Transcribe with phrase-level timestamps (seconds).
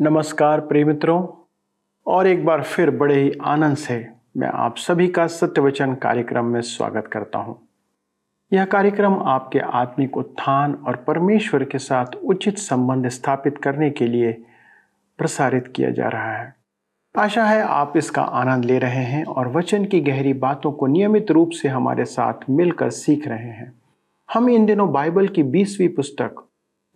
[0.00, 1.26] नमस्कार प्रिय मित्रों,
[2.06, 3.94] और एक बार फिर बड़े ही आनंद से
[4.36, 7.56] मैं आप सभी का सत्य वचन कार्यक्रम में स्वागत करता हूँ।
[8.52, 14.32] यह कार्यक्रम आपके आत्मिक उत्थान और परमेश्वर के साथ उचित संबंध स्थापित करने के लिए
[15.18, 16.54] प्रसारित किया जा रहा है।
[17.14, 21.30] आशा है आप इसका आनंद ले रहे हैं और वचन की गहरी बातों को नियमित
[21.30, 23.72] रूप से हमारे साथ मिलकर सीख रहे हैं।
[24.28, 26.44] हम इन दिनों बाइबल की बीसवीं पुस्तक,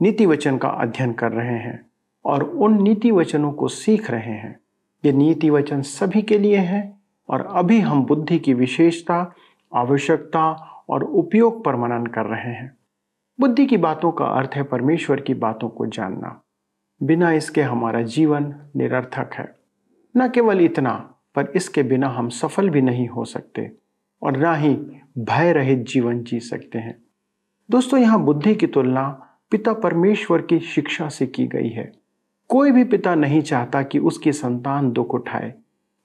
[0.00, 1.80] नीति वचन का अध्ययन कर रहे हैं।
[2.24, 4.60] और उन नीति वचनों को सीख रहे हैं।
[5.04, 9.34] ये नीति वचन सभी के लिए हैं और अभी हम बुद्धि की विशेषता,
[9.74, 10.50] आवश्यकता
[10.88, 12.76] और उपयोग पर मनन कर रहे हैं।
[13.40, 16.42] बुद्धि की बातों का अर्थ है परमेश्वर की बातों को जानना।
[17.02, 19.54] बिना इसके हमारा जीवन निरर्थक है।
[20.16, 23.72] न केवल इतना, पर इसके बिना हम सफल भी नहीं हो सकते
[24.22, 24.74] और ना ही
[25.18, 27.02] भय रहित जीवन जी सकते हैं।
[27.70, 32.01] दोस्तों, यहाँ बुद्धि की तुलना पिता परमेश्वर की शिक्षा से की गई है।
[32.52, 35.54] कोई भी पिता नहीं चाहता कि उसकी संतान दुख उठाए,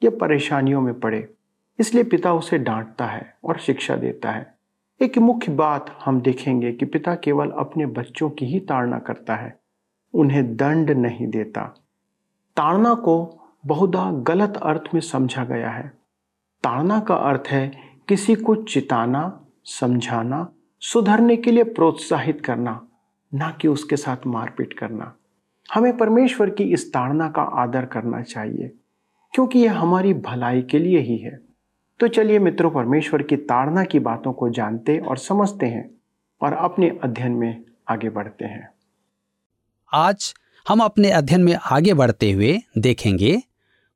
[0.04, 1.34] या परेशानियों में पड़े।
[1.80, 4.58] इसलिए पिता उसे डांटता है और शिक्षा देता है।
[5.02, 9.60] एक मुख्य बात हम देखेंगे कि पिता केवल अपने बच्चों की ही ताड़ना करता है,
[10.14, 11.62] उन्हें दंड नहीं देता।
[12.58, 15.88] ताड़ना को बहुधा गलत अर्थ में समझा गया है।
[16.64, 22.88] ताड़ना का अर्थ है किसी को चिताना, समझाना, सुधरने के लिए प्रोत्साहित करना,
[23.34, 25.17] ना कि उसके साथ मारपीट करना।
[25.70, 28.72] हमें परमेश्वर की इस ताड़ना का आदर करना चाहिए,
[29.34, 31.40] क्योंकि यह हमारी भलाई के लिए ही है।
[32.00, 35.90] तो चलिए मित्रों, परमेश्वर की ताड़ना की बातों को जानते और समझते हैं
[36.42, 38.70] और अपने अध्ययन में आगे बढ़ते हैं।
[39.92, 40.34] आज
[40.66, 43.38] हम अपने अध्ययन में आगे बढ़ते हुए देखेंगे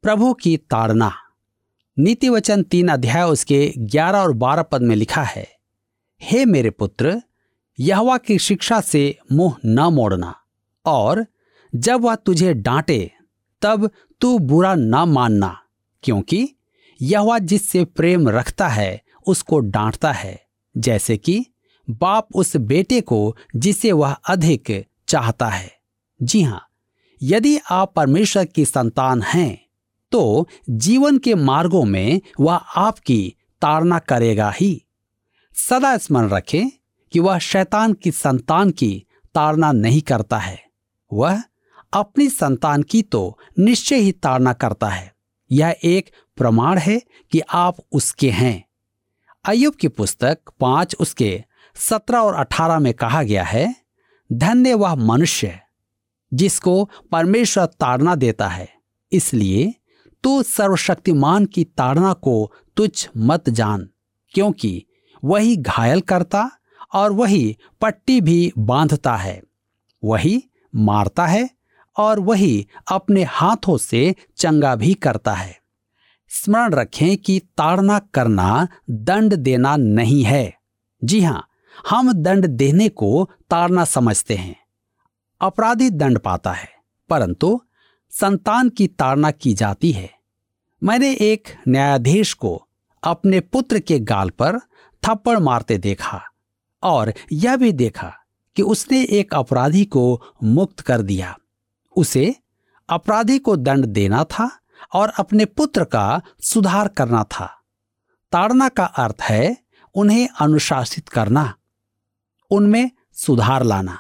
[0.04, 1.12] प्रभु की ताड़ना।
[1.98, 5.48] नीति वचन तीन अध्याय उसके ग्यारह और बारह पद में लिखा है,
[6.22, 7.22] हे मेरे पुत्र,
[7.80, 10.34] यहवा की शिक्षा से मुँह न मोड़ना
[10.86, 11.26] और
[11.76, 13.12] जब वह तुझे डांटे,
[13.62, 13.90] तब
[14.22, 15.58] तू बुरा ना मानना,
[16.04, 16.50] क्योंकि
[17.02, 20.40] यह जिससे प्रेम रखता है, उसको डांटता है।
[20.78, 21.46] जैसे कि
[21.90, 25.72] बाप उस बेटे को, जिसे वह अधिक चाहता है।
[26.22, 26.68] जी हाँ
[27.22, 29.66] यदि आप परमेश्वर की संतान हैं
[30.12, 34.86] तो जीवन के मार्गों में वह आपकी ताड़ना करेगा ही।
[35.70, 36.70] सदा स्मरण रखें
[37.14, 39.06] कि वह शैतान की संतान की
[39.36, 40.64] ताड़ना नहीं करता है।
[41.14, 41.44] वह
[41.94, 45.14] अपनी संतान की तो निश्चय ही ताड़ना करता है।
[45.52, 48.64] यह एक प्रमाण है कि आप उसके हैं।
[49.46, 51.44] अयुब की पुस्तक पाँच उसके
[51.76, 53.76] सत्रह और अठारह में कहा गया है,
[54.30, 55.60] धन्य वह मनुष्य
[56.32, 58.68] जिसको परमेश्वर ताड़ना देता है।
[59.12, 59.74] इसलिए
[60.24, 63.88] तू सर्वशक्तिमान की ताड़ना को तुझ मत जान,
[64.34, 64.84] क्योंकि
[65.24, 66.50] वही घायल करता
[66.94, 69.42] और वही पट्टी भी बांधता है,
[70.04, 71.50] वही मारता है
[71.98, 75.60] और वही अपने हाथों से चंगा भी करता है।
[76.30, 80.54] स्मरण रखें कि ताड़ना करना दंड देना नहीं है।
[81.04, 81.48] जी हाँ,
[81.90, 84.56] हम दंड देने को ताड़ना समझते हैं।
[85.42, 86.70] अपराधी दंड पाता है,
[87.10, 87.62] परंतु
[88.12, 90.10] संतान की ताड़ना की जाती है।
[90.84, 92.68] मैंने एक न्यायाधीश को
[93.04, 94.60] अपने पुत्र के गाल पर
[95.04, 96.22] थप्पड़ मारते देखा
[96.84, 98.14] और यह भी देखा
[98.56, 101.38] कि उसने एक अपराधी को मुक्त कर दिया।
[101.96, 102.36] उसे
[102.90, 104.50] अपराधी को दंड देना था
[104.94, 107.46] और अपने पुत्र का सुधार करना था।
[108.32, 109.58] ताड़ना का अर्थ है
[109.96, 111.54] उन्हें अनुशासित करना,
[112.52, 113.98] उनमें सुधार लाना।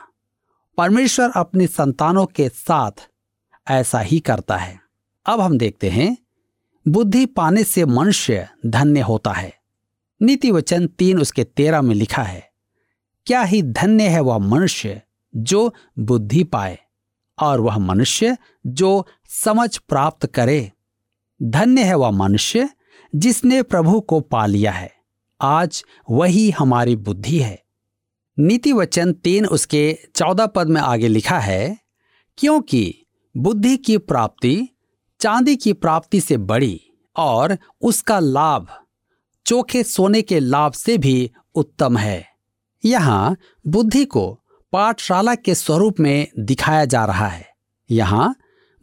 [0.77, 3.07] परमेश्वर अपनी संतानों के साथ
[3.67, 4.79] ऐसा ही करता है।
[5.25, 6.17] अब हम देखते हैं,
[6.85, 9.53] बुद्धि पाने से मनुष्य धन्य होता है।
[10.21, 12.49] नीति वचन तीन उसके तेरह में लिखा है,
[13.27, 15.01] क्या ही धन्य है वह मनुष्य
[15.35, 16.79] जो बुद्धि पाए।
[17.41, 20.71] और वह मनुष्य जो समझ प्राप्त करे।
[21.43, 22.69] धन्य है वह मनुष्य
[23.15, 24.91] जिसने प्रभु को पा लिया है।
[25.41, 27.63] आज वही हमारी बुद्धि है।
[28.39, 31.77] नीति वचन तीन उसके चौदह पद में आगे लिखा है,
[32.37, 33.05] क्योंकि
[33.37, 34.69] बुद्धि की प्राप्ति
[35.19, 36.81] चांदी की प्राप्ति से बड़ी
[37.15, 38.67] और उसका लाभ
[39.45, 42.25] चोखे सोने के लाभ से भी उत्तम है।
[42.85, 43.37] यहाँ
[43.67, 44.40] बुद्धि को
[44.71, 47.49] पाठशाला के स्वरूप में दिखाया जा रहा है।
[47.91, 48.35] यहाँ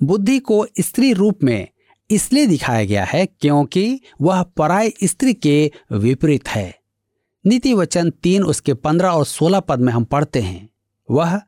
[0.03, 1.69] बुद्धि को स्त्री रूप में
[2.11, 6.79] इसलिए दिखाया गया है क्योंकि वह पराय स्त्री के विपरीत है।
[7.47, 10.69] नीति वचन तीन, उसके पंद्रह और सोलह पद में हम पढ़ते हैं।
[11.11, 11.41] वह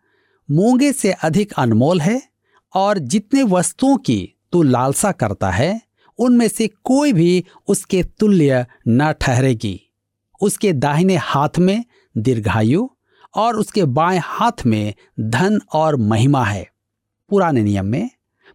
[0.51, 2.23] मूँगे से अधिक अनमोल है
[2.75, 5.83] और जितने वस्तुओं की तू लालसा करता है,
[6.19, 9.81] उनमें से कोई भी उसके तुल्य न ठहरेगी।
[10.41, 11.85] उसके दाहिने हाथ में
[12.19, 12.89] दीर्घायु
[13.35, 16.69] और उसके बाएँ हाथ में धन और महिमा है।
[17.29, 18.11] पुराने नियम में,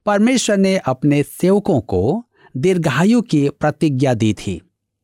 [0.05, 2.25] परमेश्वर ने अपने सेवकों को
[2.57, 4.61] दीर्घायु की प्रतिज्ञा दी थी।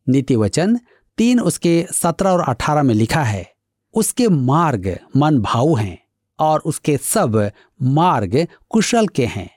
[0.10, 0.80] नीति वचन
[1.18, 3.54] तीन उसके सत्रह और अठारह में लिखा है,
[3.94, 5.98] उसके मार्ग मन भाव हैं
[6.40, 7.52] और उसके सब
[7.82, 9.50] मार्ग कुशल के हैं।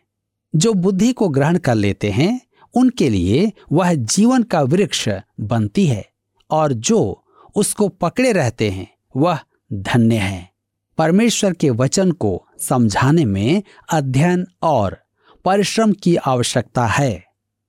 [0.57, 2.41] जो बुद्धि को ग्रहण कर लेते हैं,
[2.75, 5.09] उनके लिए वह जीवन का वृक्ष
[5.41, 6.09] बनती है
[6.51, 7.25] और जो
[7.55, 9.39] उसको पकड़े रहते हैं, वह
[9.73, 10.51] धन्य है।
[10.99, 13.63] परमेश्वर के वचन को समझाने में
[13.93, 14.99] अध्ययन और
[15.45, 17.25] परिश्रम की आवश्यकता है।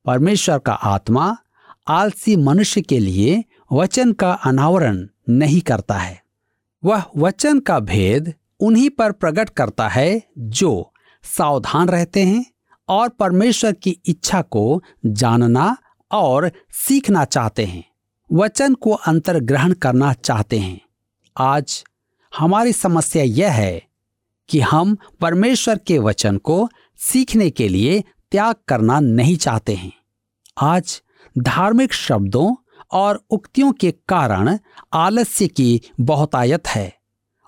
[0.06, 1.38] परमेश्वर का आत्मा
[1.88, 6.24] आलसी मनुष्य के लिए वचन का अनावरण नहीं करता है।
[6.84, 10.94] वह वचन का भेद उन्हीं पर प्रकट करता है जो
[11.24, 12.46] सावधान रहते हैं
[12.90, 15.78] और परमेश्वर की इच्छा को जानना
[16.12, 17.84] और सीखना चाहते हैं।
[18.34, 20.85] वचन को अंतर्ग्रहण करना चाहते हैं।
[21.38, 21.84] आज
[22.38, 23.84] हमारी समस्या यह है
[24.50, 29.92] कि हम परमेश्वर के वचन को सीखने के लिए त्याग करना नहीं चाहते हैं।
[30.58, 31.02] आज
[31.38, 32.56] धार्मिक शब्दों
[32.92, 34.58] और उक्तियों के कारण
[34.94, 36.96] आलस्य की बहुतायत है।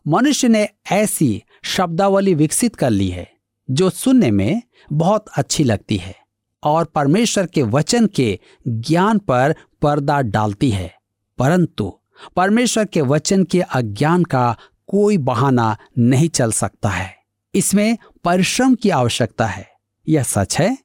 [0.07, 3.31] मनुष्य ने ऐसी शब्दावली विकसित कर ली है,
[3.71, 4.61] जो सुनने में
[4.93, 6.15] बहुत अच्छी लगती है
[6.63, 10.95] और परमेश्वर के वचन के ज्ञान पर पर्दा डालती है।
[11.37, 11.96] परंतु
[12.35, 17.17] परमेश्वर के वचन के अज्ञान का कोई बहाना नहीं चल सकता है।
[17.55, 19.69] इसमें परिश्रम की आवश्यकता है।
[20.09, 20.77] यह सच है,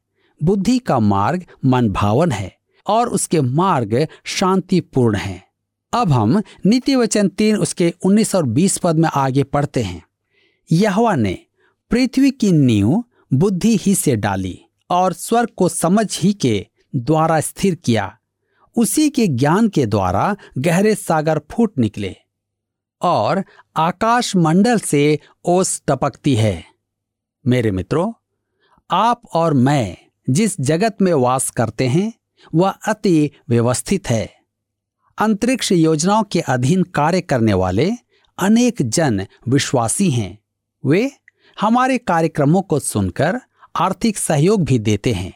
[0.42, 2.56] बुद्धि का मार्ग मन भावन है
[2.86, 5.44] और उसके मार्ग शांतिपूर्ण है।
[5.92, 10.04] अब हम नीति वचन तीन उसके 19 और 20 पद में आगे पढ़ते हैं।
[10.72, 11.38] यहवा ने
[11.90, 13.04] पृथ्वी की नींव
[13.34, 18.18] बुद्धि ही से डाली और स्वर्ग को समझ ही के द्वारा स्थिर किया।
[18.76, 22.16] उसी के ज्ञान के द्वारा गहरे सागर फूट निकले
[23.02, 23.44] और
[23.76, 26.64] आकाश मंडल से ओस टपकती है।
[27.46, 28.12] मेरे मित्रों,
[28.90, 29.96] आप और मैं
[30.30, 32.12] जिस जगत में वास करते हैं,
[32.54, 34.34] वह अति व्यवस्थित है।
[35.18, 37.90] अंतरिक्ष योजनाओं के अधीन कार्य करने वाले
[38.38, 40.38] अनेक जन विश्वासी हैं।
[40.86, 41.12] वे
[41.60, 43.40] हमारे कार्यक्रमों को सुनकर
[43.76, 45.32] आर्थिक सहयोग भी देते हैं।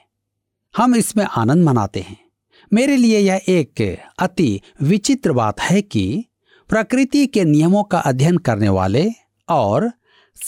[0.77, 2.26] हम इसमें आनंद मनाते हैं।
[2.73, 6.25] मेरे लिए यह एक अति विचित्र बात है कि
[6.69, 9.11] प्रकृति के नियमों का अध्ययन करने वाले
[9.49, 9.93] और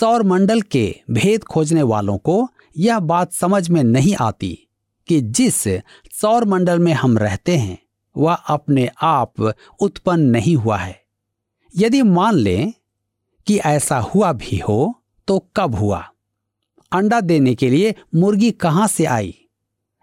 [0.00, 4.68] सौर मंडल के भेद खोजने वालों को यह बात समझ में नहीं आती
[5.08, 5.68] कि जिस
[6.12, 7.78] सौर मंडल में हम रहते हैं,
[8.16, 11.00] वह अपने आप उत्पन्न नहीं हुआ है।
[11.76, 12.72] यदि मान लें
[13.46, 16.08] कि ऐसा हुआ भी हो तो कब हुआ?
[16.92, 19.34] अंडा देने के लिए मुर्गी कहाँ से आई?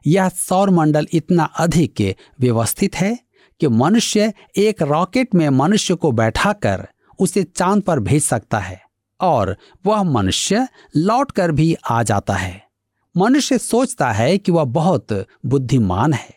[0.06, 2.02] यह सौर मंडल इतना अधिक
[2.40, 3.18] व्यवस्थित है
[3.62, 6.88] कि मनुष्य एक रॉकेट में मनुष्य को बैठाकर
[7.20, 8.82] उसे चाँद पर भेज सकता है
[9.20, 9.56] और
[9.86, 12.64] वह मनुष्य लौटकर भी आ जाता है।
[13.16, 15.14] मनुष्य सोचता है कि वह बहुत
[15.46, 16.34] बुद्धिमान है,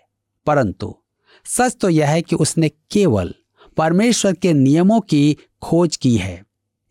[0.47, 0.95] परंतु
[1.47, 3.35] सच तो यह है कि उसने केवल
[3.77, 6.43] परमेश्वर के नियमों की खोज की है।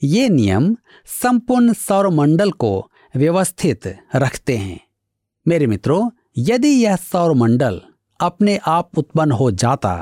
[0.02, 0.76] ये नियम
[1.22, 4.80] संपूर्ण सौरमंडल को व्यवस्थित रखते हैं।
[5.46, 7.82] मेरे मित्रों यदि यह सौरमंडल
[8.20, 9.94] अपने आप उत्पन्न हो जाता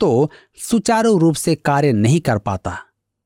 [0.00, 0.30] तो
[0.60, 2.76] सुचारू रूप से कार्य नहीं कर पाता।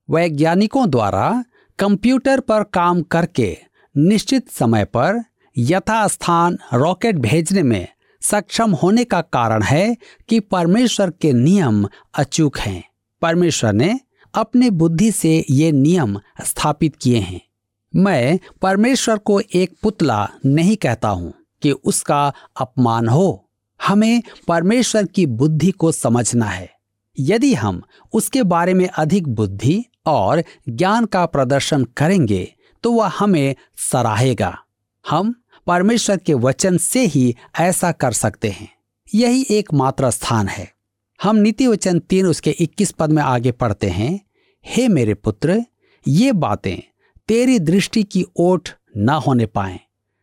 [0.08, 1.44] वैज्ञानिकों द्वारा
[1.78, 3.56] कंप्यूटर पर काम करके
[3.96, 5.22] निश्चित समय पर
[5.56, 7.86] यथास्थान रॉकेट भेजने में
[8.22, 9.96] सक्षम होने का कारण है
[10.28, 12.82] कि परमेश्वर के नियम अचूक हैं।
[13.22, 13.98] परमेश्वर ने
[14.34, 17.40] अपने बुद्धि से ये नियम स्थापित किए हैं।
[17.94, 23.48] मैं परमेश्वर को एक पुतला नहीं कहता हूँ। कि उसका अपमान हो।
[23.80, 26.70] हमें परमेश्वर की बुद्धि को समझना है।
[27.18, 33.54] यदि हम उसके बारे में अधिक बुद्धि और ज्ञान का प्रदर्शन करेंगे तो वह हमें
[33.76, 34.58] सराहेगा।
[35.10, 35.34] हम
[35.66, 38.68] परमेश्वर के वचन से ही ऐसा कर सकते हैं।
[39.14, 40.72] यही एकमात्र स्थान है।
[41.22, 44.20] हम नीति वचन तीन उसके 21 पद में आगे पढ़ते हैं,
[44.66, 45.62] हे मेरे पुत्र,
[46.08, 46.76] ये बातें
[47.28, 49.80] तेरी दृष्टि की ओट न होने पाए।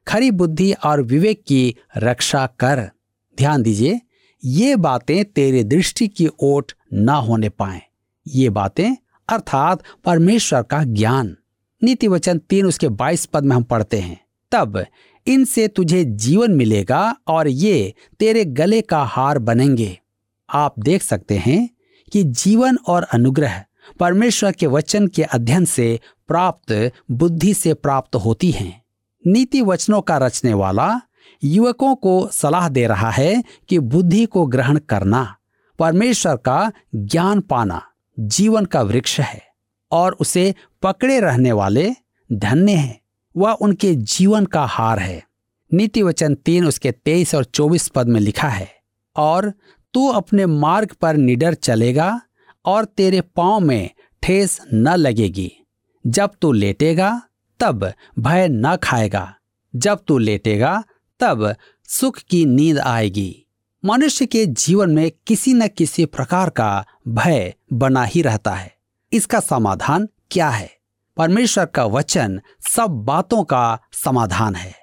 [0.08, 2.91] खरी बुद्धि और विवेक की रक्षा कर।
[3.38, 4.01] ध्यान दीजिए,
[4.46, 7.82] ये बातें तेरे दृष्टि की ओट ना होने पाए।
[8.27, 8.96] ये बातें,
[9.29, 11.38] अर्थात परमेश्वर का ज्ञान।
[11.84, 14.86] नीति वचन तीन उसके बाईस पद में हम पढ़ते हैं। तब,
[15.27, 20.00] इनसे तुझे जीवन मिलेगा और ये तेरे गले का हार बनेंगे।
[20.50, 21.70] आप देख सकते हैं
[22.12, 23.63] कि जीवन और अनुग्रह
[24.00, 28.78] परमेश्वर के वचन के अध्ययन से प्राप्त, बुद्धि से प्राप्त होती हैं।
[29.28, 30.90] नीति वचनों का रचने वाला
[31.44, 35.36] युवकों को सलाह दे रहा है कि बुद्धि को ग्रहण करना,
[35.80, 37.82] परमेश्वर का ज्ञान पाना
[38.18, 39.42] जीवन का वृक्ष है
[39.92, 41.92] और उसे पकड़े रहने वाले
[42.30, 43.00] धन्य हैं।
[43.36, 45.24] वह उनके जीवन का हार है।
[45.72, 48.68] नीति वचन तीन उसके तेईस और चौबीस पद में लिखा है,
[49.16, 49.52] और
[49.94, 52.22] तू अपने मार्ग पर निडर चलेगा
[52.66, 53.90] और तेरे पाँव में
[54.24, 55.52] ठेस न लगेगी।
[56.08, 57.22] जब तू लेटेगा
[57.60, 59.36] तब भय न खाएगा।
[59.75, 60.84] जब तू लेटेगा,
[61.20, 61.56] तब
[61.88, 63.46] सुख की नींद आएगी।
[63.86, 68.75] मनुष्य के जीवन में किसी न किसी प्रकार का भय बना ही रहता है।
[69.13, 70.72] इसका समाधान क्या है?
[71.18, 74.75] परमेश्वर का वचन सब बातों का समाधान है।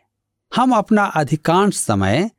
[0.56, 2.30] हम अपना अधिकांश समय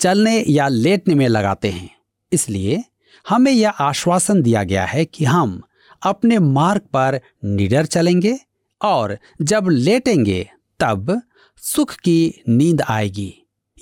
[0.00, 1.96] चलने या लेटने में लगाते हैं।
[2.32, 2.84] इसलिए
[3.28, 5.62] हमें यह आश्वासन दिया गया है कि हम
[6.02, 8.40] अपने मार्ग पर निडर चलेंगे
[8.84, 10.50] और जब लेटेंगे,
[10.80, 11.20] तब
[11.58, 13.34] सुख की नींद आएगी।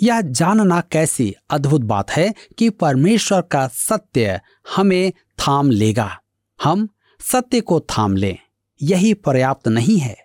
[0.02, 4.40] यह जानना कैसी अद्भुत बात है कि परमेश्वर का सत्य
[4.76, 6.10] हमें थाम लेगा।
[6.64, 6.88] हम
[7.20, 8.38] सत्य को थाम लें,
[8.82, 10.16] यही पर्याप्त नहीं है।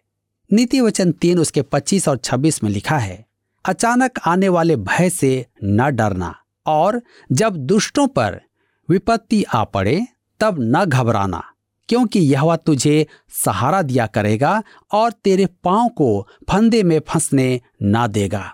[0.53, 3.25] नीति वचन तीन उसके 25 और 26 में लिखा है,
[3.65, 8.41] अचानक आने वाले भय से न डरना और जब दुष्टों पर
[8.89, 10.07] विपत्ति आ पड़े,
[10.39, 11.43] तब न घबराना।
[11.89, 18.53] क्योंकि यह तुझे सहारा दिया करेगा और तेरे पाँव को फंदे में फंसने ना देगा।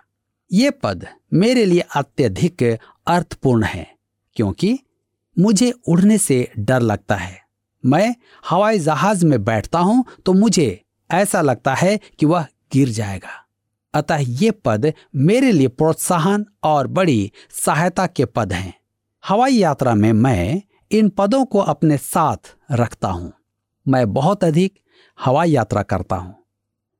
[0.52, 2.64] ये पद मेरे लिए अत्यधिक
[3.08, 3.88] अर्थपूर्ण है,
[4.36, 4.78] क्योंकि
[5.38, 7.42] मुझे उड़ने से डर लगता है।
[7.84, 8.14] मैं
[8.44, 13.40] हवाई जहाज़ में बैठता हूँ तो मुझे ऐसा लगता है कि वह गिर जाएगा।
[13.94, 18.74] अतः ये पद मेरे लिए प्रोत्साहन और बड़ी सहायता के पद हैं।
[19.24, 20.62] हवाई यात्रा में मैं
[20.94, 23.34] इन पदों को अपने साथ रखता हूँ।
[23.88, 24.80] मैं बहुत अधिक
[25.22, 26.36] हवाई यात्रा करता हूँ।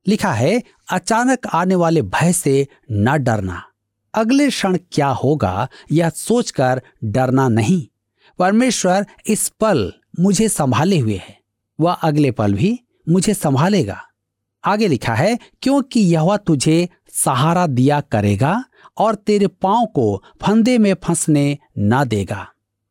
[0.08, 3.62] लिखा है, अचानक आने वाले भय से न डरना।
[4.14, 7.86] अगले क्षण क्या होगा यह सोचकर डरना नहीं।
[8.38, 11.38] परमेश्वर इस पल मुझे संभाले हुए है।
[11.80, 14.02] वह अगले पल भी मुझे संभालेगा।
[14.64, 18.64] आगे लिखा है, क्योंकि यह तुझे सहारा दिया करेगा
[18.98, 22.48] और तेरे पाँव को फंदे में फंसने ना देगा।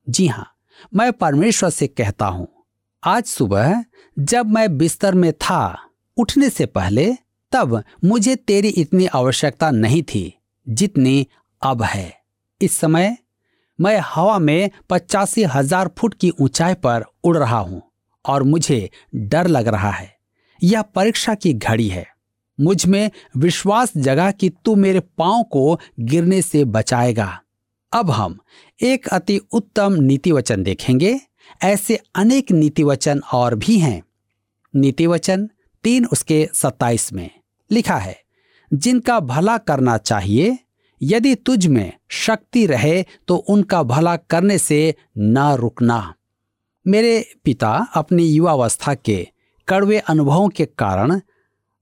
[0.09, 0.52] जी हाँ।
[0.93, 2.47] मैं परमेश्वर से कहता हूँ,
[3.03, 3.83] आज सुबह
[4.17, 5.77] जब मैं बिस्तर में था,
[6.17, 7.11] उठने से पहले
[7.51, 10.33] तब मुझे तेरी इतनी आवश्यकता नहीं थी,
[10.67, 11.27] जितनी
[11.61, 12.13] अब है।
[12.61, 13.15] इस समय
[13.79, 17.81] मैं हवा में पचासी हज़ार फुट की ऊंचाई पर उड़ रहा हूँ
[18.25, 20.11] और मुझे डर लग रहा है।
[20.61, 22.05] यह परीक्षा की घड़ी है।
[22.59, 27.39] मुझमें विश्वास जगा कि तू मेरे पाँव को गिरने से बचाएगा।
[27.93, 28.37] अब हम
[28.79, 31.19] एक अति उत्तम नीति वचन देखेंगे।
[31.63, 34.01] ऐसे अनेक नीति वचन और भी हैं।
[34.73, 35.49] नीति वचन
[35.83, 37.29] तीन उसके सत्ताईस में
[37.71, 38.15] लिखा है,
[38.71, 40.57] जिनका भला करना चाहिए,
[41.01, 46.13] यदि तुझ में शक्ति रहे तो उनका भला करने से न रुकना।
[46.85, 49.27] मेरे पिता अपनी युवावस्था के
[49.67, 51.19] कड़वे अनुभवों के कारण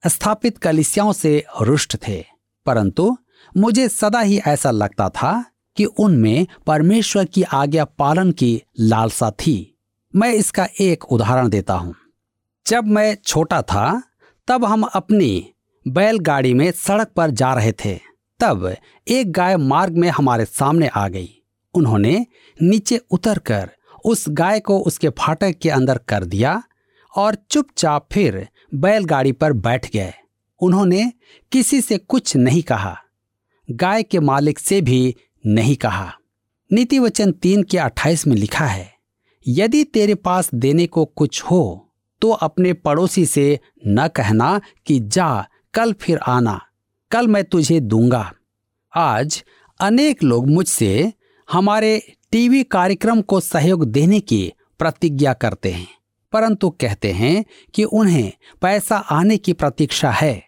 [0.03, 2.23] स्थापित कलिसियाओं से रुष्ट थे,
[2.65, 3.15] परंतु
[3.57, 5.43] मुझे सदा ही ऐसा लगता था
[5.77, 9.77] कि उनमें परमेश्वर की आज्ञा पालन की लालसा थी।
[10.15, 11.95] मैं इसका एक उदाहरण देता हूँ।
[12.67, 14.03] जब मैं छोटा था,
[14.47, 15.53] तब हम अपनी
[15.87, 17.99] बैलगाड़ी में सड़क पर जा रहे थे।
[18.39, 18.75] तब
[19.07, 21.29] एक गाय मार्ग में हमारे सामने आ गई।
[21.73, 22.25] उन्होंने
[22.61, 23.71] नीचे उतरकर
[24.05, 26.63] उस गाय को उसके फाटक के अंदर कर दिया
[27.15, 30.13] और चुपचाप फिर बैलगाड़ी पर बैठ गए।
[30.59, 31.13] उन्होंने
[31.51, 32.97] किसी से कुछ नहीं कहा।
[33.71, 36.11] गाय के मालिक से भी नहीं कहा।
[36.71, 38.91] नीति वचन तीन के अट्ठाईस में लिखा है,
[39.45, 41.87] यदि तेरे पास देने को कुछ हो
[42.21, 46.59] तो अपने पड़ोसी से न कहना कि जा, कल फिर आना,
[47.11, 48.31] कल मैं तुझे दूँगा।
[48.93, 49.43] आज
[49.79, 51.11] अनेक लोग मुझसे
[51.49, 55.87] हमारे टीवी कार्यक्रम को सहयोग देने की प्रतिज्ञा करते हैं,
[56.33, 57.43] परंतु कहते हैं
[57.73, 58.31] कि उन्हें
[58.61, 60.43] पैसा आने की प्रतीक्षा है।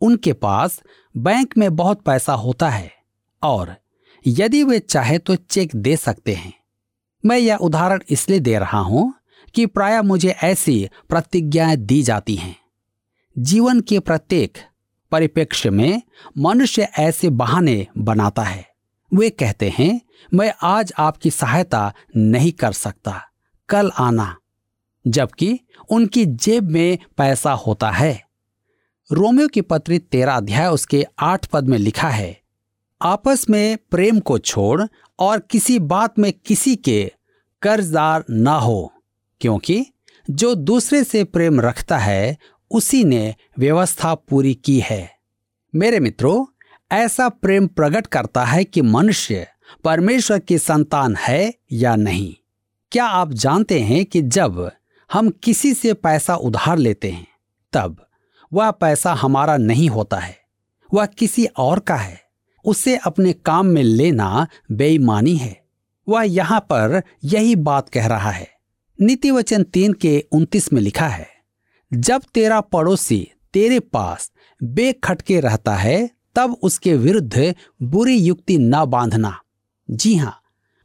[0.00, 0.80] उनके पास
[1.14, 2.90] बैंक में बहुत पैसा होता है
[3.42, 3.74] और
[4.26, 6.52] यदि वे चाहे तो चेक दे सकते हैं।
[7.26, 9.14] मैं यह उदाहरण इसलिए दे रहा हूँ
[9.54, 12.56] कि प्राय मुझे ऐसी प्रतिज्ञाएँ दी जाती हैं।
[13.38, 14.58] जीवन के प्रत्येक
[15.10, 16.02] परिप्रेक्ष्य में
[16.38, 18.68] मनुष्य ऐसे बहाने बनाता है।
[19.14, 20.00] वे कहते हैं,
[20.34, 23.22] मैं आज आपकी सहायता नहीं कर सकता,
[23.68, 24.36] कल आना।
[25.06, 25.60] जबकि
[25.90, 28.24] उनकी जेब में पैसा होता है।
[29.12, 32.41] रोमियो की पत्री तेरा अध्याय उसके आठ पद में लिखा है
[33.02, 34.82] आपस में प्रेम को छोड़
[35.18, 37.12] और किसी बात में किसी के
[37.62, 38.92] कर्जदार ना हो,
[39.40, 39.86] क्योंकि
[40.30, 42.36] जो दूसरे से प्रेम रखता है,
[42.70, 45.10] उसी ने व्यवस्था पूरी की है।
[45.74, 46.46] मेरे मित्रों,
[46.92, 49.46] ऐसा प्रेम प्रकट करता है कि मनुष्य
[49.84, 52.34] परमेश्वर की संतान है या नहीं।
[52.92, 54.70] क्या आप जानते हैं कि जब
[55.12, 57.26] हम किसी से पैसा उधार लेते हैं,
[57.72, 58.06] तब
[58.52, 60.36] वह पैसा हमारा नहीं होता है,
[60.94, 62.31] वह किसी और का है।
[62.64, 65.60] उसे अपने काम में लेना बेईमानी है।
[66.06, 68.48] वह यहाँ पर यही बात कह रहा है।
[68.98, 71.28] नीति वचन तीन के उन्तीस में लिखा है,
[71.92, 79.38] जब तेरा पड़ोसी तेरे पास बेखटके रहता है, तब उसके विरुद्ध बुरी युक्ति न बांधना।
[79.88, 80.38] जी हाँ,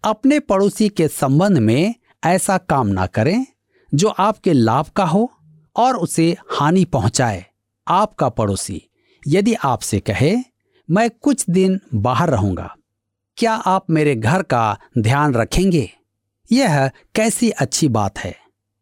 [0.04, 3.46] अपने पड़ोसी के संबंध में ऐसा काम ना करें,
[3.92, 5.30] जो आपके लाभ का हो
[5.76, 7.46] और उसे हानि पहुँचाए।
[7.88, 8.82] आपका पड़ोसी
[9.24, 10.36] यदि आपसे कहे
[10.89, 12.75] मैं कुछ दिन बाहर रहूँगा।
[13.38, 15.89] क्या आप मेरे घर का ध्यान रखेंगे?
[16.51, 18.36] यह कैसी अच्छी बात है।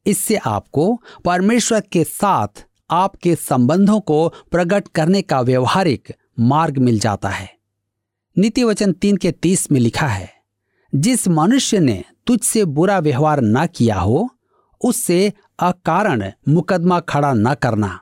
[0.06, 7.30] इससे आपको परमेश्वर के साथ आपके संबंधों को प्रकट करने का व्यवहारिक मार्ग मिल जाता
[7.30, 7.50] है।
[8.38, 10.30] नीति वचन तीन के तीस में लिखा है,
[10.96, 14.30] जिस मनुष्य ने तुझसे बुरा व्यवहार न किया हो,
[14.82, 18.00] उससे अकारण मुकदमा खड़ा न करना।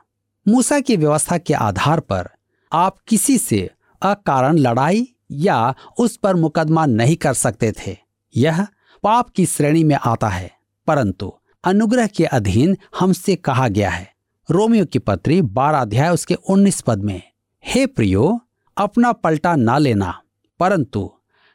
[0.48, 2.28] मूसा की व्यवस्था के आधार पर
[2.72, 3.70] आप किसी से
[4.04, 7.96] अकारण लड़ाई या उस पर मुकदमा नहीं कर सकते थे।
[8.36, 8.66] यह
[9.02, 10.52] पाप की श्रेणी में आता है।
[10.86, 11.32] परंतु
[11.64, 14.14] अनुग्रह के अधीन हमसे कहा गया है।
[14.50, 17.22] रोमियो की पत्री बारह अध्याय उसके उन्नीस पद में,
[17.66, 18.40] हे प्रियो,
[18.76, 20.20] अपना पलटा ना लेना,
[20.60, 21.12] परंतु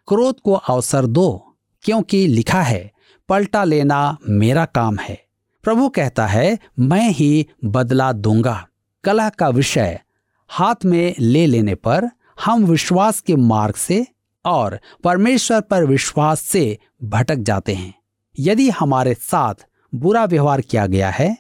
[0.08, 2.92] क्रोध को अवसर दो, क्योंकि लिखा है,
[3.30, 5.24] पलटा लेना मेरा काम है।
[5.64, 8.68] प्रभु कहता है, मैं ही बदला दूँगा।
[9.04, 10.00] कला का विषय
[10.48, 12.10] हाथ में ले लेने पर
[12.46, 14.08] हम विश्वास के मार्ग से
[14.46, 17.94] और परमेश्वर पर विश्वास से भटक जाते हैं।
[18.40, 19.54] यदि हमारे साथ
[19.96, 21.38] बुरा व्यवहार किया गया है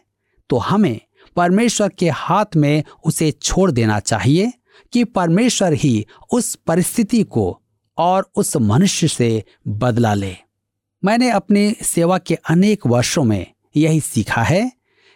[0.49, 0.99] तो हमें
[1.35, 4.53] परमेश्वर के हाथ में उसे छोड़ देना चाहिए
[4.93, 7.61] कि परमेश्वर ही उस परिस्थिति को
[7.97, 10.35] और उस मनुष्य से बदला ले।
[11.03, 13.45] मैंने अपनी सेवा के अनेक वर्षों में
[13.77, 14.71] यही सीखा है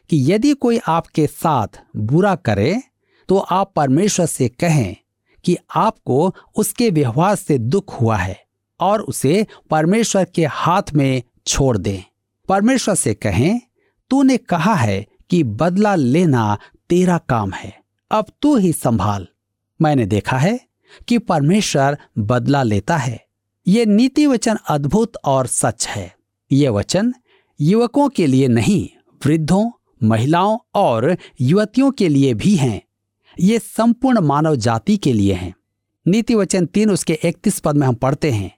[0.09, 2.81] कि यदि कोई आपके साथ बुरा करे
[3.29, 4.95] तो आप परमेश्वर से कहें
[5.43, 8.43] कि आपको उसके व्यवहार से दुख हुआ है
[8.79, 12.03] और उसे परमेश्वर के हाथ में छोड़ दें।
[12.49, 13.61] परमेश्वर से कहें,
[14.09, 16.57] तूने कहा है कि बदला लेना
[16.89, 17.79] तेरा काम है।
[18.11, 19.27] अब तू ही संभाल।
[19.81, 20.59] मैंने देखा है
[21.07, 23.25] कि परमेश्वर बदला लेता है।
[23.67, 26.15] ये नीति वचन अद्भुत और सच है।
[26.51, 27.13] ये वचन
[27.61, 28.89] युवकों के लिए नहीं,
[29.25, 29.71] वृद्धों,
[30.03, 32.81] महिलाओं और युवतियों के लिए भी हैं।
[33.39, 35.53] ये संपूर्ण मानव जाति के लिए हैं।
[36.05, 38.51] नीति वचन तीन उसके इकतीस पद में हम पढ़ते हैं।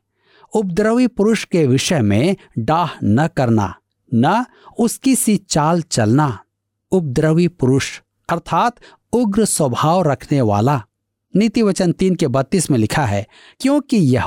[0.54, 3.74] उपद्रवी पुरुष के विषय में डाह न करना,
[4.12, 4.46] न
[4.80, 6.38] उसकी सी चाल चलना।
[6.92, 8.76] उपद्रवी पुरुष, अर्थात
[9.14, 10.82] उग्र स्वभाव रखने वाला।
[11.34, 13.26] नीति वचन तीन के बत्तीस में लिखा है,
[13.60, 14.26] क्योंकि यह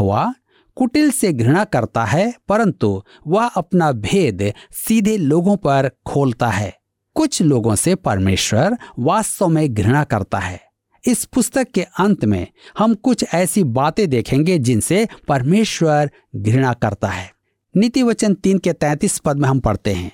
[0.76, 6.77] कुटिल से घृणा करता है, परंतु वह अपना भेद सीधे लोगों पर खोलता है।
[7.18, 10.60] कुछ लोगों से परमेश्वर वास्तव में घृणा करता है।
[11.04, 12.46] इस पुस्तक के अंत में
[12.78, 17.32] हम कुछ ऐसी बातें देखेंगे जिनसे परमेश्वर घृणा करता है।
[17.76, 20.12] नीति वचन तीन के तैतीस पद में हम पढ़ते हैं।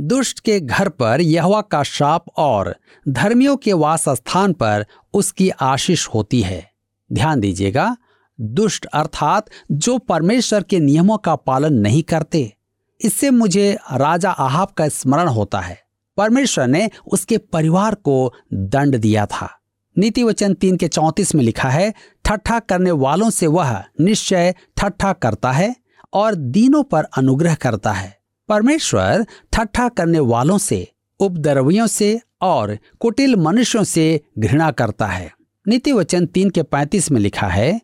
[0.00, 2.76] दुष्ट के घर पर यहवा का शाप और
[3.08, 6.70] धर्मियों के वास स्थान पर उसकी आशीष होती है।
[7.12, 7.96] ध्यान दीजिएगा,
[8.40, 12.52] दुष्ट अर्थात जो परमेश्वर के नियमों का पालन नहीं करते,
[13.00, 15.89] इससे मुझे राजा आहाब का स्मरण होता है।
[16.20, 19.58] परमेश्वर ने उसके परिवार को दंड दिया था।
[19.98, 25.12] नीति वचन तीन के चौतीस में लिखा है, ठट्ठा करने वालों से वह निश्चय ठट्ठा
[25.12, 25.76] करता है
[26.12, 33.36] और दीनों पर अनुग्रह करता है। परमेश्वर ठट्ठा करने वालों से, उपद्रवियों से और कुटिल
[33.36, 35.34] मनुष्यों से घृणा करता है।
[35.68, 37.80] नीति वचन तीन के पैंतीस में लिखा है,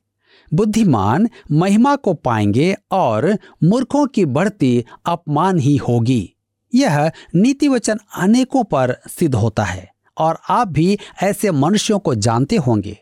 [0.55, 6.36] बुद्धिमान महिमा को पाएँगे और मूर्खों की बढ़ती अपमान ही होगी।
[6.75, 12.57] यह नीति वचन अनेकों पर सिद्ध होता है, और आप भी ऐसे मनुष्यों को जानते
[12.57, 12.97] होंगे।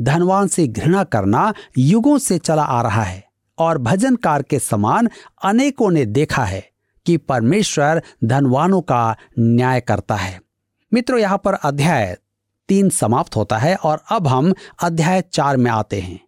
[0.00, 3.24] धनवान से घृणा करना युगों से चला आ रहा है,
[3.58, 5.08] और भजनकार के समान
[5.44, 6.64] अनेकों ने देखा है
[7.06, 10.40] कि परमेश्वर धनवानों का न्याय करता है।
[10.92, 12.16] मित्रों, यहाँ पर अध्याय
[12.68, 16.20] तीन समाप्त होता है, और अब हम अध्याय चार में आते हैं।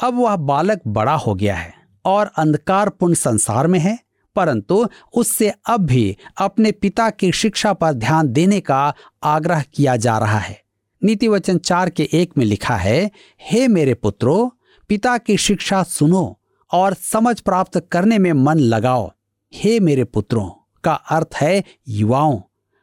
[0.00, 3.98] अब वह बालक बड़ा हो गया है, और अंधकारपूर्ण संसार में है
[4.36, 10.18] परंतु उससे अब भी अपने पिता की शिक्षा पर ध्यान देने का आग्रह किया जा
[10.18, 10.62] रहा है।
[11.02, 14.56] नीति वचन चार के एक में लिखा है, हे मेरे पुत्रो,
[14.88, 16.38] पिता की शिक्षा सुनो
[16.70, 19.10] और समझ प्राप्त करने में मन लगाओ।
[19.52, 20.48] हे मेरे पुत्रों
[20.84, 22.40] का अर्थ है युवाओं,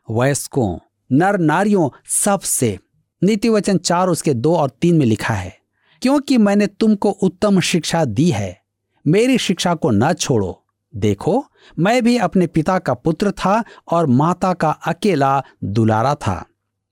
[0.07, 0.77] वयस्कों,
[1.11, 2.77] नर नारियों सबसे।
[3.21, 5.53] नीति वचन चार उसके दो और तीन में लिखा है,
[6.01, 8.61] क्योंकि मैंने तुमको उत्तम शिक्षा दी है,
[9.05, 10.61] मेरी शिक्षा को न छोड़ो
[10.93, 11.45] देखो,
[11.80, 16.45] मैं भी अपने पिता का पुत्र था और माता का अकेला दुलारा था।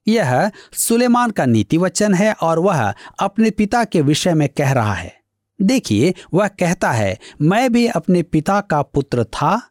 [0.08, 4.94] यह सुलेमान का नीति वचन है और वह अपने पिता के विषय में कह रहा
[4.94, 5.14] है।
[5.62, 9.62] देखिए, वह कहता है, मैं भी अपने पिता का पुत्र था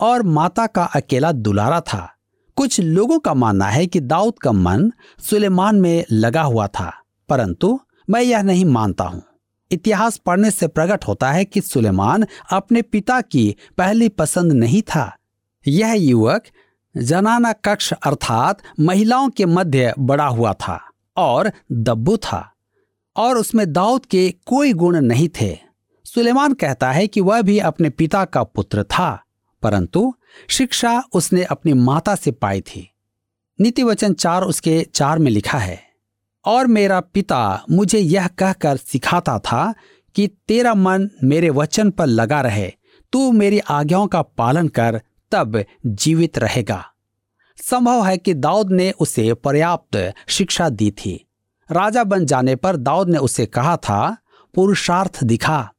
[0.00, 2.08] और माता का अकेला दुलारा था।
[2.56, 6.92] कुछ लोगों का मानना है कि दाऊद का मन सुलेमान में लगा हुआ था,
[7.28, 9.22] परंतु मैं यह नहीं मानता हूँ।
[9.70, 15.16] इतिहास पढ़ने से प्रकट होता है कि सुलेमान अपने पिता की पहली पसंद नहीं था।
[15.66, 16.44] यह युवक
[16.94, 20.80] जनाना कक्ष अर्थात महिलाओं के मध्य बड़ा हुआ था
[21.16, 22.52] और दब्बू था
[23.16, 25.56] और उसमें दाऊद के कोई गुण नहीं थे।
[26.06, 29.22] सुलेमान कहता है कि वह भी अपने पिता का पुत्र था,
[29.62, 30.12] परंतु
[30.48, 32.90] शिक्षा उसने अपनी माता से पाई थी।
[33.58, 35.85] नीति वचन चार उसके चार में लिखा है।
[36.46, 39.74] और मेरा पिता मुझे यह कहकर सिखाता था
[40.14, 42.72] कि तेरा मन मेरे वचन पर लगा रहे,
[43.12, 45.00] तू मेरी आज्ञाओं का पालन कर,
[45.32, 46.84] तब जीवित रहेगा।
[47.56, 51.26] संभव है कि दाऊद ने उसे पर्याप्त शिक्षा दी थी।
[51.72, 54.16] राजा बन जाने पर दाऊद ने उसे कहा था,
[54.54, 55.72] पुरुषार्थ दिखा।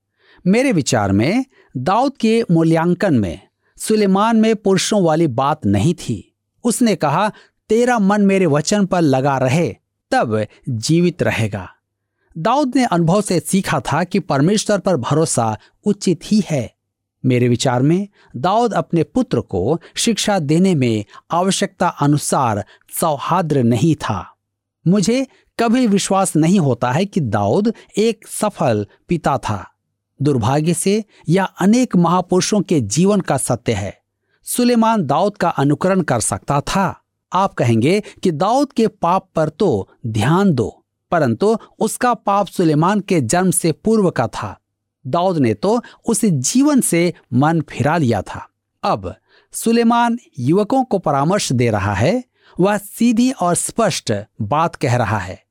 [0.48, 1.46] मेरे विचार में,
[1.78, 3.42] दाऊद के मूल्यांकन में,
[3.78, 7.32] सुलेमान में पुरुषों वाली बात नहीं थी। उसने कहा,
[7.70, 9.76] तेरा मन मेरे वचन पर लगा रहे
[10.12, 11.70] तब जीवित रहेगा।
[12.38, 16.76] दाऊद ने अनुभव से सीखा था कि परमेश्वर पर भरोसा उचित ही है।
[17.26, 22.66] मेरे विचार में, दाऊद अपने पुत्र को शिक्षा देने में आवश्यकता अनुसार
[23.00, 24.36] सौहार्द्र नहीं था।
[24.88, 25.28] मुझे
[25.60, 29.72] कभी विश्वास नहीं होता है कि दाऊद एक सफल पिता था।
[30.22, 34.02] दुर्भाग्य से यह अनेक महापुरुषों के जीवन का सत्य है।
[34.44, 39.90] सुलेमान दाऊद का अनुकरण कर सकता था। आप कहेंगे कि दाऊद के पाप पर तो
[40.08, 44.58] ध्यान दो, परंतु उसका पाप सुलेमान के जन्म से पूर्व का था।
[45.06, 48.48] दाऊद ने तो उस जीवन से मन फिरा लिया था।
[48.84, 49.14] अब
[49.54, 52.24] सुलेमान युवकों को परामर्श दे रहा है,
[52.60, 55.42] वह सीधी और स्पष्ट बात कह रहा है।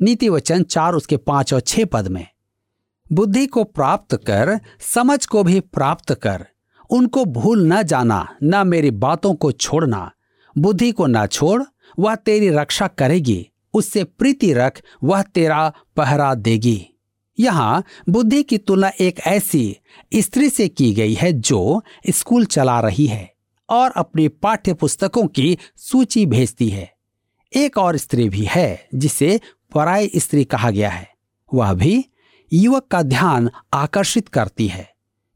[0.00, 2.26] नीति वचन चार उसके पाँच और छह पद में।
[3.12, 6.46] बुद्धि को प्राप्त कर, समझ को भी प्राप्त कर,
[6.90, 10.10] उनको भूल न जाना, न मेरी बातों को छोड़ना
[10.58, 11.62] बुद्धि को ना छोड़,
[11.98, 16.88] वह तेरी रक्षा करेगी। उससे प्रीति रख, वह तेरा पहरा देगी।
[17.40, 19.76] यहाँ बुद्धि की तुलना एक ऐसी
[20.14, 23.34] स्त्री से की गई है जो स्कूल चला रही है
[23.70, 26.92] और अपनी पाठ्य पुस्तकों की सूची भेजती है।
[27.56, 29.40] एक और स्त्री भी है, जिसे
[29.74, 31.10] पराय स्त्री कहा गया है।
[31.54, 32.04] वह भी
[32.52, 34.92] युवक का ध्यान आकर्षित करती है।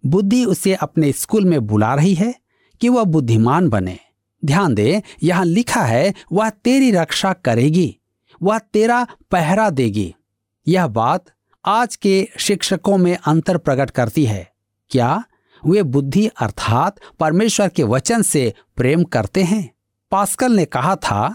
[0.06, 2.34] बुद्धि उसे अपने स्कूल में बुला रही है
[2.80, 3.98] कि वह बुद्धिमान बने।
[4.42, 7.96] ध्यान दे, यहाँ लिखा है, वह तेरी रक्षा करेगी,
[8.40, 10.14] वह तेरा पहरा देगी।
[10.66, 11.24] यह बात
[11.64, 14.48] आज के शिक्षकों में अंतर प्रकट करती है।
[14.90, 15.24] क्या
[15.62, 19.68] वे बुद्धि अर्थात परमेश्वर के वचन से प्रेम करते हैं?
[20.12, 21.34] पास्कल ने कहा था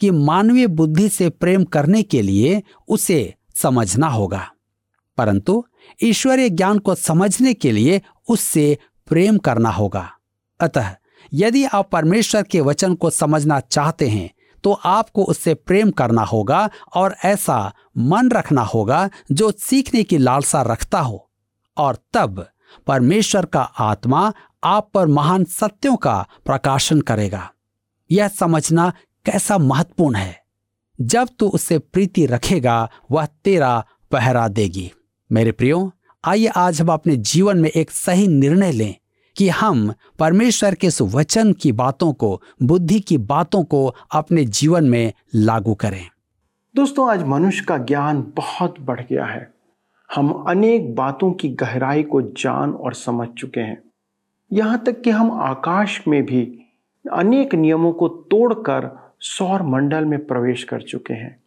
[0.00, 4.46] कि मानवीय बुद्धि से प्रेम करने के लिए उसे समझना होगा,
[5.18, 5.64] परंतु
[6.02, 8.76] ईश्वरीय ज्ञान को समझने के लिए उससे
[9.08, 10.08] प्रेम करना होगा।
[10.60, 10.94] अतः
[11.34, 14.30] यदि आप परमेश्वर के वचन को समझना चाहते हैं
[14.64, 20.62] तो आपको उससे प्रेम करना होगा और ऐसा मन रखना होगा जो सीखने की लालसा
[20.62, 21.30] रखता हो।
[21.76, 22.48] और तब
[22.86, 24.32] परमेश्वर का आत्मा
[24.64, 27.50] आप पर महान सत्यों का प्रकाशन करेगा।
[28.10, 28.92] यह समझना
[29.24, 30.42] कैसा महत्वपूर्ण है।
[31.00, 34.92] जब तू उससे प्रीति रखेगा, वह तेरा पहरा देगी।
[35.32, 35.92] मेरे प्रियो,
[36.24, 38.94] आइए आज हम अपने जीवन में एक सही निर्णय लें।
[39.38, 44.84] कि हम परमेश्वर के इस वचन की बातों को, बुद्धि की बातों को अपने जीवन
[44.84, 46.06] में लागू करें।
[46.76, 49.54] दोस्तों, आज मनुष्य का ज्ञान बहुत बढ़ गया है।
[50.14, 53.82] हम अनेक बातों की गहराई को जान और समझ चुके हैं।
[54.52, 56.58] यहाँ तक कि हम आकाश में भी
[57.12, 61.42] अनेक नियमों को तोड़कर सौर मंडल में प्रवेश कर चुके हैं।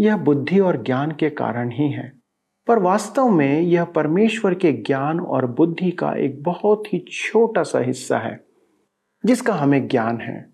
[0.00, 2.19] यह बुद्धि और ज्ञान के कारण ही है।
[2.66, 7.78] पर वास्तव में यह परमेश्वर के ज्ञान और बुद्धि का एक बहुत ही छोटा सा
[7.78, 8.44] हिस्सा है,
[9.26, 10.50] जिसका हमें ज्ञान है।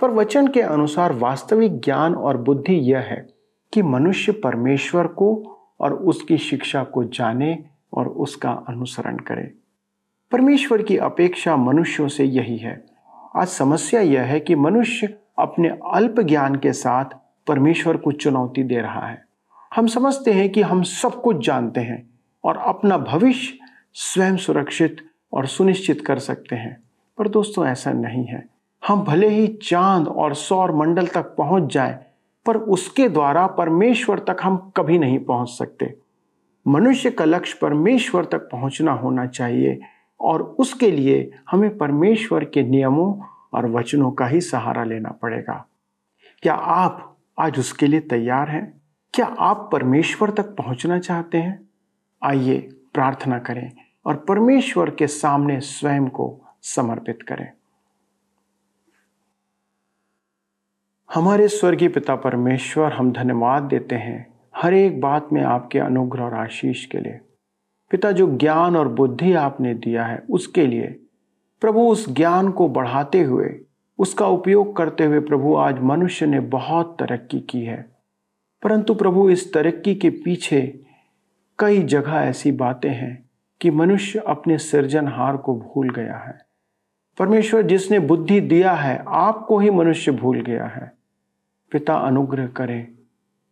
[0.00, 3.28] पर वचन के अनुसार वास्तविक ज्ञान और बुद्धि यह है
[3.72, 9.54] कि मनुष्य परमेश्वर को और उसकी शिक्षा को जाने और उसका अनुसरण करे।
[10.32, 12.84] परमेश्वर की अपेक्षा मनुष्यों से यही है।
[13.36, 17.04] आज समस्या यह है कि मनुष्य अपने अल्प ज्ञान के साथ
[17.46, 19.23] परमेश्वर को चुनौती दे रहा है।
[19.76, 22.10] हम समझते हैं कि हम सब कुछ जानते हैं
[22.44, 23.58] और अपना भविष्य
[23.94, 24.96] स्वयं सुरक्षित
[25.32, 26.82] और सुनिश्चित कर सकते हैं।
[27.18, 28.48] पर दोस्तों ऐसा नहीं है।
[28.88, 31.98] हम भले ही चाँद और सौर मंडल तक पहुँच जाएँ,
[32.46, 35.94] पर उसके द्वारा परमेश्वर तक हम कभी नहीं पहुँच सकते।
[36.68, 39.80] मनुष्य का लक्ष्य परमेश्वर तक पहुँचना होना चाहिए
[40.20, 45.66] और उसके लिए हमें परमेश्वर के नियमों और वचनों का ही सहारा लेना पड़ेगा।
[46.42, 48.83] क्या आप आज उसके लिए तैयार हैं?
[49.14, 51.68] क्या आप परमेश्वर तक पहुँचना चाहते हैं?
[52.22, 52.58] आइए
[52.94, 53.72] प्रार्थना करें
[54.06, 57.52] और परमेश्वर के सामने स्वयं को समर्पित करें।
[61.14, 66.34] हमारे स्वर्गीय पिता परमेश्वर, हम धन्यवाद देते हैं हर एक बात में आपके अनुग्रह और
[66.34, 67.20] आशीष के लिए।
[67.90, 71.00] पिता, जो ज्ञान और बुद्धि आपने दिया है, उसके लिए
[71.60, 73.60] प्रभु, उस ज्ञान को बढ़ाते हुए,
[73.98, 77.93] उसका उपयोग करते हुए प्रभु, आज मनुष्य ने बहुत तरक्की की है।
[78.64, 80.80] परंतु प्रभु, इस तरक्की के पीछे
[81.58, 86.38] कई जगह ऐसी बातें हैं कि मनुष्य अपने सृजनहार को भूल गया है।
[87.18, 90.92] परमेश्वर, जिसने बुद्धि दिया है, आपको ही मनुष्य भूल गया है।
[91.72, 92.86] पिता, अनुग्रह करें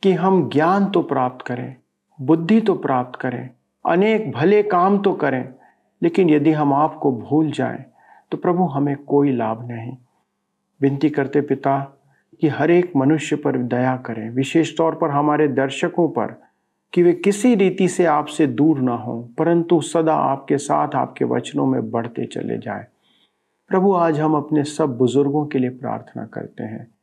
[0.02, 1.76] कि हम ज्ञान तो प्राप्त करें,
[2.20, 3.50] बुद्धि तो प्राप्त करें,
[3.86, 5.54] अनेक भले काम तो करें,
[6.02, 7.84] लेकिन यदि हम आपको भूल जाएँ
[8.30, 9.96] तो प्रभु, हमें कोई लाभ नहीं।
[10.80, 12.01] विनती करते पिता
[12.40, 16.42] कि हर एक मनुष्य पर दया करें। विशेष तौर पर हमारे दर्शकों पर
[16.92, 21.66] कि वे किसी रीति से आपसे दूर ना हो, परंतु सदा आपके साथ आपके वचनों
[21.66, 22.86] में बढ़ते चले जाए।
[23.68, 26.94] प्रभु, आज हम अपने सब बुज़ुर्गों के लिए प्रार्थना करते हैं।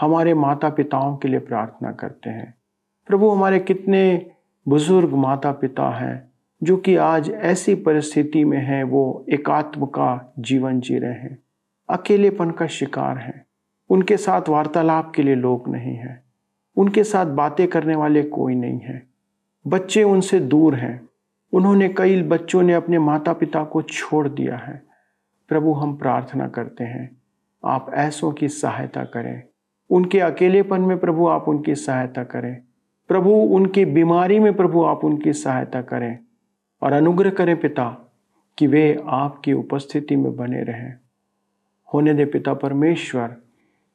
[0.00, 2.54] हमारे माता पिताओं के लिए प्रार्थना करते हैं।
[3.06, 4.26] प्रभु, हमारे कितने
[4.68, 10.80] बुज़ुर्ग माता पिता हैं, जो कि आज ऐसी परिस्थिति में हैं, वो एकात्म का जीवन
[10.80, 11.38] जी रहे हैं।
[11.90, 13.46] अकेलेपन का शिकार हैं।
[13.90, 16.24] उनके साथ वार्तालाप के लिए लोग नहीं हैं।
[16.76, 19.06] उनके साथ बातें करने वाले कोई नहीं है।
[19.66, 21.08] बच्चे उनसे दूर हैं।
[21.52, 24.82] उन्होंने कई बच्चों ने अपने माता पिता को छोड़ दिया है।
[25.48, 27.16] प्रभु, हम प्रार्थना करते हैं,
[27.64, 29.42] आप ऐसों की सहायता करें।
[29.90, 32.62] उनके अकेलेपन में प्रभु, आप उनकी सहायता करें।
[33.08, 36.18] प्रभु, उनकी बीमारी में प्रभु, आप उनकी सहायता करें।
[36.82, 38.12] और अनुग्रह करें पिता,
[38.58, 40.94] कि वे आपकी उपस्थिति में बने रहें।
[41.94, 43.36] होने दे पिता परमेश्वर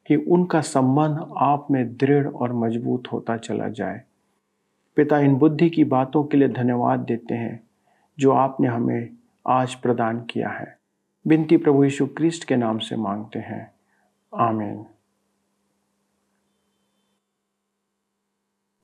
[0.09, 4.01] कि उनका संबंध आप में दृढ़ और मज़बूत होता चला जाए।
[4.95, 7.63] पिता इन बुद्धि की बातों के लिए धन्यवाद देते हैं,
[8.19, 9.09] जो आपने हमें
[9.47, 10.79] आज प्रदान किया है।
[11.27, 13.71] बिनती प्रभु यीशु क्रिस्ट के नाम से मांगते हैं।
[14.35, 14.85] आमीन।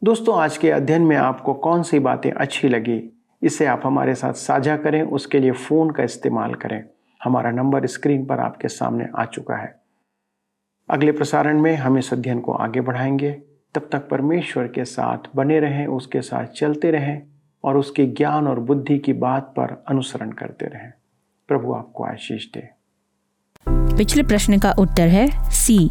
[0.03, 3.09] दोस्तों, आज के अध्ययन में आपको कौन सी बातें अच्छी लगी,
[3.41, 6.89] इसे आप हमारे साथ साझा करें, उसके लिए फ़ोन का इस्तेमाल करें।
[7.23, 9.84] हमारा नंबर स्क्रीन पर आपके सामने आ चुका है।
[10.89, 13.31] अगले प्रसारण में हम इस अध्ययन को आगे बढ़ाएँगे।
[13.75, 17.21] तब तक परमेश्वर के साथ बने रहें, उसके साथ चलते रहें
[17.63, 20.91] और उसके ज्ञान और बुद्धि की बात पर अनुसरण करते रहें।
[21.47, 22.69] प्रभु आपको आशीष दे।
[23.69, 25.89] पिछले प्रश्न का उत्तर है सी,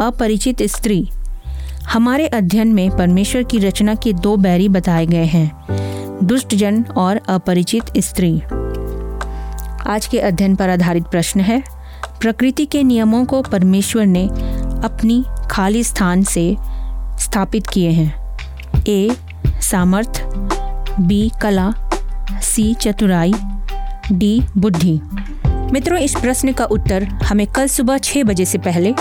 [0.00, 1.08] अपरिचित स्त्री।
[1.84, 5.66] हमारे अध्ययन में परमेश्वर की रचना के दो बैरी बताए गए हैं,
[6.22, 8.40] दुष्ट जन और अपरिचित स्त्री।
[9.86, 11.79] आज के अध्ययन पर आधारित प्रश्न है
[12.20, 14.26] प्रकृति के नियमों को परमेश्वर ने
[14.84, 16.56] अपनी खाली स्थान से
[17.20, 18.36] स्थापित किए हैं।
[18.88, 19.16] ए,
[19.62, 20.22] सामर्थ,
[21.00, 21.72] बी, कला,
[22.42, 23.32] सी, चतुराई,
[24.12, 25.00] डी, बुद्धि।
[25.72, 28.94] मित्रों, इस प्रश्न का उत्तर हमें कल सुबह छः बजे से पहले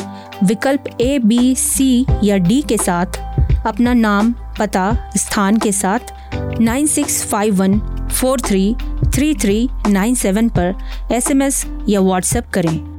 [0.43, 3.05] विकल्प ए, बी, सी या डी के साथ,
[3.65, 5.99] अपना नाम, पता, स्थान के साथ
[6.61, 7.79] nine six five one
[8.11, 8.75] four three
[9.15, 10.75] three three nine seven पर
[11.11, 12.98] एसएमएस या व्हाट्सएप करें।